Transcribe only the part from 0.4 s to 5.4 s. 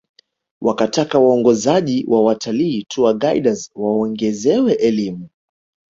Wakataka waongozaji wa watalii tour guides waongezewe elimu